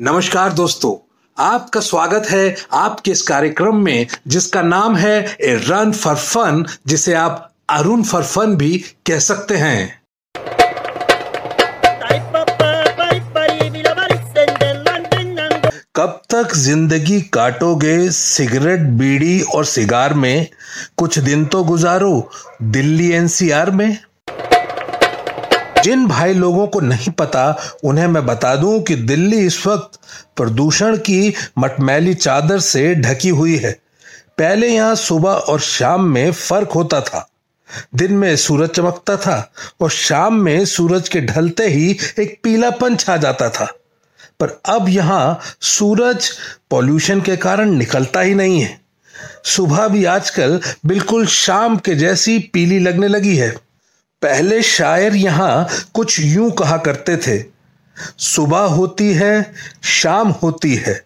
नमस्कार 0.00 0.52
दोस्तों, 0.52 0.92
आपका 1.36 1.80
स्वागत 1.80 2.26
है 2.30 2.56
आपके 2.72 3.10
इस 3.10 3.22
कार्यक्रम 3.22 3.76
में, 3.76 4.06
जिसका 4.26 4.62
नाम 4.62 4.96
है 4.96 5.36
ए 5.40 5.54
रन 5.66 5.92
फॉर 5.92 6.14
फन, 6.16 6.64
जिसे 6.86 7.14
आप 7.14 7.52
अरुण 7.70 8.02
फॉर 8.02 8.22
फन 8.22 8.56
भी 8.56 8.78
कह 9.06 9.18
सकते 9.18 9.56
हैं। 9.56 10.02
कब 15.96 16.20
तक 16.30 16.54
ज़िंदगी 16.56 17.20
काटोगे 17.20 18.10
सिगरेट, 18.10 18.80
बीड़ी 18.80 19.40
और 19.40 19.64
सिगार 19.64 20.14
में? 20.14 20.46
कुछ 20.96 21.18
दिन 21.18 21.44
तो 21.44 21.64
गुजारो 21.64 22.30
दिल्ली 22.62 23.10
एनसीआर 23.12 23.70
में। 23.70 23.98
जिन 25.84 26.06
भाई 26.06 26.34
लोगों 26.34 26.66
को 26.66 26.80
नहीं 26.80 27.12
पता, 27.12 27.56
उन्हें 27.84 28.06
मैं 28.06 28.26
बता 28.26 28.56
दूँ 28.56 28.82
कि 28.82 28.94
दिल्ली 28.94 29.46
इस 29.46 29.66
वक्त 29.66 30.00
प्रदूषण 30.36 30.96
की 30.96 31.34
मटमैली 31.58 32.14
चादर 32.14 32.58
से 32.58 32.94
ढकी 32.94 33.28
हुई 33.28 33.56
है। 33.56 33.72
पहले 34.38 34.68
यहाँ 34.68 34.94
सुबह 34.94 35.30
और 35.30 35.60
शाम 35.60 36.04
में 36.04 36.32
फ़र्क 36.32 36.72
होता 36.72 37.00
था। 37.00 37.26
दिन 37.94 38.12
में 38.12 38.36
सूरज 38.36 38.70
चमकता 38.70 39.16
था 39.16 39.52
और 39.80 39.90
शाम 39.90 40.34
में 40.34 40.64
सूरज 40.64 41.08
के 41.08 41.20
ढलते 41.20 41.66
ही 41.66 41.96
एक 42.18 42.40
पीलापन 42.42 42.96
छा 42.96 43.16
जाता 43.16 43.48
था। 43.48 43.72
पर 44.40 44.60
अब 44.64 44.88
यहाँ 44.88 45.40
सूरज 45.60 46.30
पॉल्यूशन 46.70 47.20
के 47.20 47.36
कारण 47.36 47.70
निकलता 47.70 48.20
ही 48.20 48.34
नहीं 48.34 48.60
है। 48.60 48.80
सुबह 49.44 49.88
भी 49.88 50.04
आजकल 50.04 50.60
बिल्कुल 50.86 51.26
शाम 51.26 51.76
के 51.76 51.94
जैसी 51.94 52.38
पीली 52.38 52.78
लगने 52.78 53.08
लगी 53.08 53.36
है। 53.36 53.69
पहले 54.22 54.62
शायर 54.62 55.14
यहाँ 55.16 55.68
कुछ 55.94 56.18
यूँ 56.20 56.50
कहा 56.50 56.76
करते 56.78 57.16
थे, 57.16 57.42
सुबह 58.18 58.64
होती 58.70 59.12
है, 59.14 59.52
शाम 59.84 60.28
होती 60.32 60.74
है, 60.76 61.02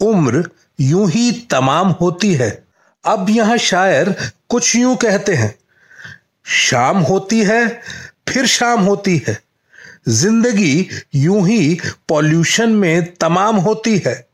उम्र 0.00 0.44
यूँ 0.80 1.08
ही 1.10 1.30
तमाम 1.50 1.88
होती 2.00 2.32
है। 2.34 2.50
अब 3.04 3.30
यहाँ 3.30 3.56
शायर 3.58 4.14
कुछ 4.50 4.74
यूँ 4.76 4.96
कहते 4.96 5.34
हैं, 5.34 5.54
शाम 6.46 6.98
होती 7.00 7.42
है, 7.44 7.66
फिर 8.28 8.46
शाम 8.46 8.80
होती 8.80 9.22
है, 9.28 9.38
ज़िंदगी 10.10 10.88
यूँ 11.14 11.46
ही 11.48 11.78
पॉल्यूशन 12.08 12.72
में 12.72 13.14
तमाम 13.14 13.56
होती 13.58 13.96
है। 14.06 14.25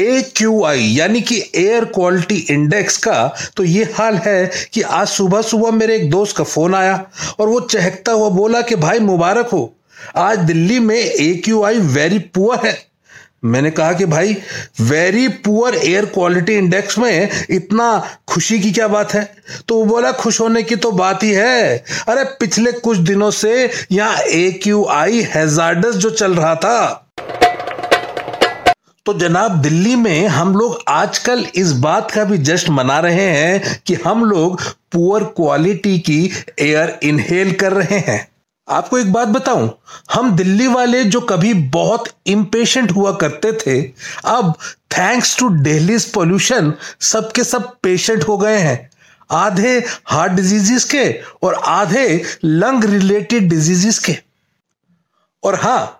ए 0.00 0.20
क्यू 0.36 0.62
आई 0.64 0.82
यानी 0.88 1.20
कि 1.20 1.38
एयर 1.56 1.84
क्वालिटी 1.84 2.36
इंडेक्स 2.50 2.96
का 2.96 3.34
तो 3.56 3.64
ये 3.64 3.84
हाल 3.94 4.16
है 4.16 4.50
कि 4.72 4.82
आज 4.82 5.08
सुबह 5.08 5.42
सुबह 5.42 5.70
मेरे 5.70 5.96
एक 5.96 6.10
दोस्त 6.10 6.36
का 6.36 6.44
फ़ोन 6.44 6.74
आया 6.74 6.94
और 7.40 7.48
वो 7.48 7.60
चहकता 7.60 8.12
हुआ 8.12 8.28
बोला 8.30 8.60
कि 8.62 8.76
भाई 8.76 8.98
मुबारक 9.00 9.48
हो, 9.52 9.74
आज 10.16 10.38
दिल्ली 10.38 10.78
में 10.80 10.96
A 10.96 11.32
Q 11.44 11.62
I 11.64 11.78
very 11.78 12.18
poor 12.18 12.66
है। 12.66 12.76
मैंने 13.44 13.70
कहा 13.70 13.92
कि 13.92 14.04
भाई 14.04 14.36
very 14.80 15.26
poor 15.44 15.74
air 15.76 16.04
quality 16.04 16.54
index 16.54 16.98
में 16.98 17.28
इतना 17.50 17.88
खुशी 18.28 18.58
की 18.60 18.72
क्या 18.72 18.88
बात 18.88 19.12
है? 19.14 19.22
तो 19.68 19.74
वो 19.74 19.84
बोला, 19.84 20.12
खुश 20.12 20.40
होने 20.40 20.62
की 20.62 20.76
तो 20.76 20.90
बात 20.92 21.22
ही 21.22 21.30
है। 21.30 21.84
अरे 22.08 22.24
पिछले 22.40 22.72
कुछ 22.72 22.98
दिनों 22.98 23.30
से 23.30 23.70
यहाँ 23.92 24.16
ए 24.18 24.50
क्यू 24.62 24.84
आई 24.90 25.20
हैजार्डस 25.34 25.94
जो 25.96 26.10
चल 26.10 26.34
रहा 26.34 26.54
था 26.54 27.04
तो 29.08 29.12
जनाब, 29.14 29.52
दिल्ली 29.62 29.94
में 29.96 30.26
हम 30.28 30.54
लोग 30.56 30.82
आजकल 30.88 31.44
इस 31.56 31.70
बात 31.74 32.10
का 32.10 32.24
भी 32.24 32.38
जश्न 32.38 32.72
मना 32.72 32.98
रहे 33.00 33.22
हैं 33.22 33.80
कि 33.86 33.94
हम 33.94 34.24
लोग 34.24 34.62
पुअर 34.92 35.24
क्वालिटी 35.36 35.98
की 35.98 36.18
एयर 36.58 36.98
इनहेल 37.02 37.52
कर 37.52 37.72
रहे 37.72 37.98
हैं। 37.98 38.28
आपको 38.68 38.98
एक 38.98 39.12
बात 39.12 39.28
बताऊँ, 39.28 39.70
हम 40.12 40.36
दिल्ली 40.36 40.66
वाले 40.66 41.02
जो 41.04 41.20
कभी 41.20 41.54
बहुत 41.70 42.08
इम्पेशेंट 42.26 42.90
हुआ 42.90 43.12
करते 43.12 43.52
थे, 43.56 43.80
अब 44.26 44.54
थैंक्स 44.92 45.36
टू 45.38 45.48
डेलीज 45.62 46.12
पोल्यूशन 46.12 46.72
सबके 47.02 47.44
सब 47.44 47.72
पेशेंट 47.82 48.28
हो 48.28 48.36
गए 48.38 48.58
हैं। 48.58 48.90
आधे 49.30 49.76
हार्ट 50.06 50.32
डिजीजेस 50.32 50.84
के 50.84 51.10
और 51.42 51.54
आधे 51.54 52.22
लंग 52.44 52.84
रिलेटेड 52.84 53.48
डिजीजेस 53.48 53.98
के। 53.98 54.16
और 55.42 55.54
हाँ 55.54 55.94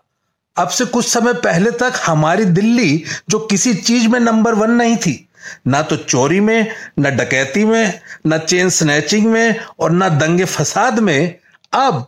अब 0.59 0.69
से 0.69 0.85
कुछ 0.85 1.07
समय 1.07 1.33
पहले 1.35 1.71
तक 1.71 2.01
हमारी 2.07 2.45
दिल्ली 2.45 3.05
जो 3.31 3.39
किसी 3.41 3.75
चीज़ 3.75 4.09
में 4.09 4.19
नंबर 4.21 4.55
वन 4.55 4.71
नहीं 4.71 4.97
थी, 4.97 5.29
ना 5.67 5.83
तो 5.83 5.97
चोरी 5.97 6.41
में, 6.41 6.71
ना 6.99 7.11
डकैती 7.11 7.65
में, 7.65 8.01
ना 8.27 8.39
चेन 8.39 8.69
स्नैचिंग 8.71 9.27
में 9.27 9.61
और 9.81 9.91
ना 9.91 10.09
दंगे 10.09 10.45
फसाद 10.45 10.99
में, 10.99 11.35
अब 11.73 12.07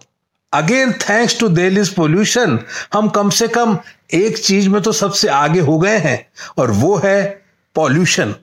again 0.53 0.93
thanks 1.01 1.39
to 1.41 1.49
Delhi's 1.49 1.89
pollution, 1.95 2.59
हम 2.93 3.09
कम 3.09 3.31
से 3.31 3.49
कम 3.49 3.79
एक 4.15 4.39
चीज़ 4.39 4.69
में 4.69 4.81
तो 4.83 4.93
सबसे 4.93 5.29
आगे 5.29 5.61
हो 5.61 5.79
गए 5.79 5.99
हैं 5.99 6.27
और 6.59 6.71
वो 6.71 6.97
है 6.97 7.43
पॉल्यूशन। 7.77 8.35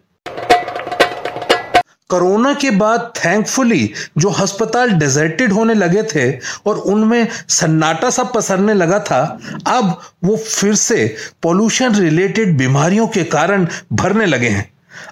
कोरोना 2.10 2.54
के 2.54 2.70
बाद 2.72 3.12
थैंकफुली 3.16 3.94
जो 4.18 4.30
अस्पताल 4.30 4.92
डिजर्टेड 4.92 5.52
होने 5.54 5.74
लगे 5.74 6.04
थे 6.04 6.32
और 6.66 6.78
उनमें 6.78 7.28
सन्नाटा 7.50 8.10
सा 8.10 8.24
पसरने 8.24 8.74
लगा 8.74 9.00
था, 9.00 9.40
अब 9.68 10.02
वो 10.24 10.38
फिर 10.38 10.76
से 10.76 11.16
पोल्यूशन 11.44 11.96
रिलेटेड 11.96 12.58
बीमारियों 12.58 13.08
के 13.08 13.24
कारण 13.24 13.68
भरने 13.94 14.26
लगे 14.26 14.50
हैं। 14.50 14.72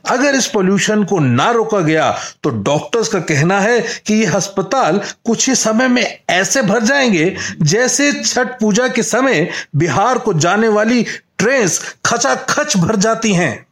अगर 0.10 0.36
इस 0.36 0.48
पोल्यूशन 0.48 1.04
को 1.04 1.20
ना 1.20 1.52
रोका 1.52 1.80
गया 1.80 2.18
तो 2.44 2.50
डॉक्टर्स 2.50 3.08
का 3.08 3.20
कहना 3.20 3.60
है 3.60 3.80
कि 4.08 4.14
ये 4.14 4.26
अस्पताल 4.26 5.02
कुछ 5.26 5.50
ही 5.50 5.56
समय 5.56 5.88
में 5.88 6.20
ऐसे 6.30 6.62
भर 6.62 6.84
जाएँगे 6.84 7.36
जैसे 7.62 8.12
छठ 8.14 8.60
पूजा 8.60 8.88
के 8.88 9.04
समय 9.04 9.50
बिहार 9.76 10.18
को 10.18 10.34
जाने 10.34 10.68
वाली 10.68 11.06
ट्रेन 11.38 11.70
खचाखच 12.06 12.78
भर 12.78 12.96
जाती 12.96 13.34
हैं। 13.34 13.65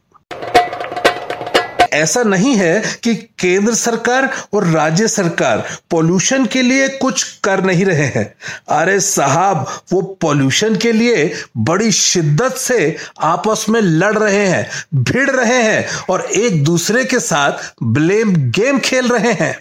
ऐसा 1.94 2.22
नहीं 2.22 2.54
है 2.56 2.82
कि 3.02 3.14
केंद्र 3.14 3.74
सरकार 3.74 4.30
और 4.54 4.66
राज्य 4.66 5.08
सरकार 5.08 5.64
पोल्यूशन 5.90 6.46
के 6.46 6.62
लिए 6.62 6.88
कुछ 6.88 7.22
कर 7.44 7.64
नहीं 7.64 7.84
रहे 7.84 8.06
हैं। 8.06 8.24
अरे 8.68 9.00
साहब, 9.00 9.66
वो 9.92 10.02
पोल्यूशन 10.02 10.76
के 10.76 10.92
लिए 10.92 11.32
बड़ी 11.56 11.90
शिद्दत 11.92 12.54
से 12.54 12.96
आपस 13.20 13.66
में 13.68 13.80
लड़ 13.80 14.18
रहे 14.18 14.46
हैं, 14.46 14.68
भिड़ 14.94 15.30
रहे 15.30 15.62
हैं 15.62 15.86
और 16.10 16.20
एक 16.20 16.64
दूसरे 16.64 17.04
के 17.04 17.20
साथ 17.20 17.52
ब्लेम 17.82 18.34
गेम 18.50 18.78
खेल 18.78 19.08
रहे 19.08 19.32
हैं। 19.32 19.54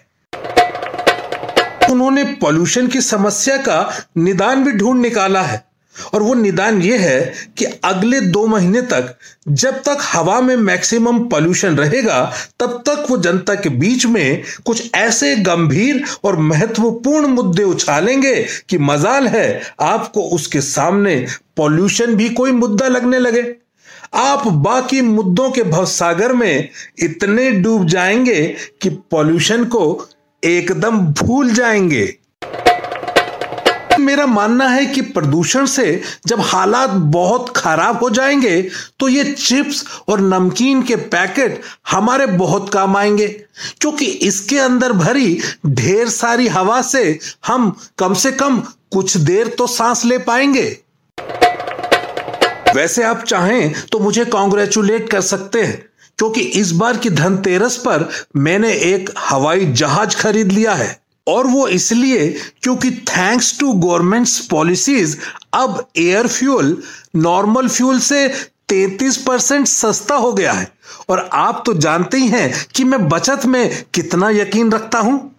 उन्होंने 1.91 2.23
पोल्यूशन 2.23 2.88
की 2.88 3.01
समस्या 3.01 3.57
का 3.57 4.05
निदान 4.17 4.63
भी 4.63 4.71
ढूंढ 4.71 5.01
निकाला 5.01 5.41
है। 5.41 5.72
और 6.14 6.24
वो 6.24 6.34
निदान 6.34 6.81
ये 6.81 6.98
है 6.98 7.34
कि 7.58 7.66
अगले 7.66 8.22
दो 8.22 8.46
महीने 8.48 8.81
तक 8.81 9.16
जब 9.48 9.74
तक 9.74 9.98
हवा 10.02 10.42
में 10.42 10.56
मैक्सिमम 10.56 11.20
पॉल्यूशन 11.20 11.76
रहेगा, 11.76 12.34
तब 12.59 12.84
तक 12.90 13.06
वो 13.09 13.18
जनता 13.18 13.56
के 13.56 13.70
बीच 13.70 14.06
में 14.06 14.44
कुछ 14.66 14.92
ऐसे 14.96 15.36
गंभीर 15.36 16.04
और 16.24 16.38
महत्वपूर्ण 16.40 17.28
मुद्दे 17.28 17.64
उछालेंगे 17.64 18.46
कि 18.70 18.78
मजाल 18.78 19.28
है 19.28 19.62
आपको 19.81 20.22
उसके 20.22 20.62
सामने 20.62 21.26
पॉल्यूशन 21.58 22.16
भी 22.16 22.30
कोई 22.30 22.52
मुद्दा 22.52 22.88
लगने 22.88 23.20
लगे। 23.20 23.56
आप 24.14 24.48
बाकी 24.48 25.02
मुद्दों 25.02 25.50
के 25.52 25.64
भवसागर 25.64 26.34
में 26.34 26.70
इतने 27.00 27.52
डूब 27.52 27.88
जाएँगे 27.88 28.56
कि 28.81 28.90
पॉल्यूशन 28.90 29.66
को 29.66 30.08
एकदम 30.44 31.00
भूल 31.00 31.54
जाएँगे। 31.54 32.16
मेरा 34.03 34.25
मानना 34.25 34.68
है 34.68 34.86
कि 34.86 35.02
प्रदूषण 35.02 35.66
से 35.66 36.02
जब 36.28 36.41
हालात 36.41 36.90
बहुत 36.90 37.53
खराब 37.58 38.00
हो 38.00 38.09
जाएँगे 38.09 38.62
तो 39.00 39.08
ये 39.08 39.24
चिप्स 39.34 39.84
और 40.08 40.22
नमकीन 40.22 40.84
के 40.84 40.96
पैकेट 40.96 41.62
हमारे 41.90 42.25
बहुत 42.28 42.69
काम 42.74 42.97
आएँगे, 42.97 43.28
क्योंकि 43.81 44.06
इसके 44.06 44.59
अंदर 44.59 44.94
भरी 44.94 45.40
ढेर 45.66 46.09
सारी 46.09 46.47
हवा 46.47 46.81
से 46.81 47.19
हम 47.47 47.75
कम 47.97 48.13
से 48.13 48.31
कम 48.31 48.59
कुछ 48.92 49.18
देर 49.18 49.48
तो 49.48 49.68
सांस 49.68 50.06
ले 50.06 50.18
पाएँगे। 50.18 50.66
वैसे 52.75 53.04
आप 53.04 53.24
चाहें 53.24 53.74
तो 53.92 54.00
मुझे 54.00 54.25
कॉन्ग्रेचुलेट 54.25 55.10
कर 55.10 55.22
सकते 55.22 55.62
हैं, 55.62 55.86
क्योंकि 56.18 56.42
इस 56.42 56.72
बार 56.72 56.98
की 56.98 57.10
धनतेरस 57.10 57.77
पर 57.77 58.10
मैंने 58.36 58.72
एक 58.74 59.10
हवाई 59.19 59.66
जहाज़ 59.66 60.16
खरीद 60.18 60.51
लिया 60.51 60.74
है। 60.74 61.02
और 61.28 61.48
वो 61.48 61.68
इसलिए 61.68 62.28
क्योंकि 62.64 62.92
थैंक्स 62.92 63.58
टू 63.60 63.72
गवर्नमेंट्स 63.74 64.40
पॉलिसीज़ 64.48 65.18
अब 65.54 65.86
एयर 65.98 66.28
फ्यूल 66.28 66.81
नॉर्मल 67.16 67.68
फ्यूल 67.68 68.00
से 68.00 68.28
33 68.70 69.18
परसेंट 69.18 69.68
सस्ता 69.68 70.16
हो 70.16 70.31
गया 70.34 70.52
है। 70.52 70.72
और 71.10 71.30
आप 71.34 71.64
तो 71.66 71.74
जानते 71.74 72.18
ही 72.18 72.28
हैं 72.28 72.66
कि 72.75 72.84
मैं 72.84 73.08
बचत 73.10 73.46
में 73.46 73.84
कितना 73.94 74.30
यकीन 74.30 74.72
रखता 74.72 75.00
हूँ। 75.00 75.30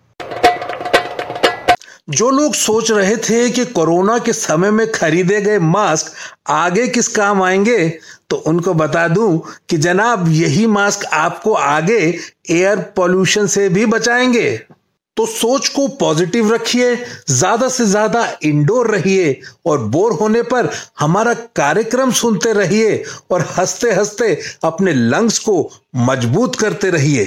जो 2.10 2.30
लोग 2.30 2.54
सोच 2.54 2.90
रहे 2.90 3.16
थे 3.16 3.48
कि 3.50 3.64
कोरोना 3.64 4.18
के 4.18 4.32
समय 4.32 4.70
में 4.70 4.90
खरीदे 4.92 5.40
गए 5.40 5.58
मास्क 5.58 6.12
आगे 6.50 6.86
किस 6.88 7.08
काम 7.08 7.42
आएँगे 7.42 7.88
तो 8.30 8.36
उनको 8.36 8.74
बता 8.74 9.06
दूँ 9.08 9.42
कि 9.68 9.76
जनाब, 9.76 10.28
यही 10.28 10.66
मास्क 10.66 11.04
आपको 11.04 11.52
आगे 11.52 11.98
एयर 12.50 12.78
पोल्यूशन 12.96 13.46
से 13.46 13.68
भी 13.68 13.86
बचाएँगे। 13.86 14.60
तो 15.16 15.24
सोच 15.26 15.68
को 15.68 15.86
पॉजिटिव 15.88 16.52
रखिए, 16.52 16.94
ज़्यादा 17.28 17.68
से 17.68 17.84
ज़्यादा 17.86 18.26
इंडोर 18.42 18.90
रहिए 18.90 19.40
और 19.66 19.78
बोर 19.86 20.12
होने 20.12 20.42
पर 20.42 20.70
हमारा 21.00 21.34
कार्यक्रम 21.56 22.12
सुनते 22.12 22.52
रहिए 22.52 23.02
और 23.30 23.46
हँसते 23.58 23.92
हँसते 23.92 24.38
अपने 24.64 24.92
लंग्स 24.92 25.38
को 25.38 25.70
मज़बूत 25.96 26.56
करते 26.56 26.90
रहिए। 26.90 27.24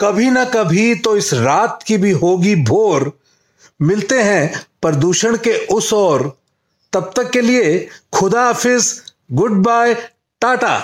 कभी 0.00 0.30
ना 0.30 0.44
कभी 0.44 0.94
तो 0.94 1.16
इस 1.16 1.32
रात 1.34 1.82
की 1.86 1.96
भी 1.96 2.10
होगी 2.12 2.54
भोर। 2.64 3.10
मिलते 3.80 4.22
हैं 4.22 4.64
प्रदूषण 4.82 5.36
के 5.36 5.56
उस 5.66 5.92
और 5.92 6.26
तब 6.92 7.12
तक 7.16 7.30
के 7.30 7.40
लिए 7.40 7.88
खुदा 8.12 8.44
हाफिज, 8.44 9.00
गुड 9.32 9.62
बाय, 9.62 9.94
टाटा। 10.42 10.78